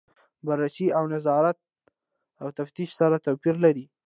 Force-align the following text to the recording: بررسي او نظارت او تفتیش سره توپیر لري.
بررسي 0.47 0.87
او 0.97 1.03
نظارت 1.15 1.57
او 2.41 2.47
تفتیش 2.59 2.89
سره 2.99 3.17
توپیر 3.25 3.55
لري. 3.65 3.85